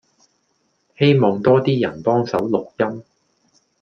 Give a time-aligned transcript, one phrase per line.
[0.97, 3.03] 希望多 D 人幫手錄音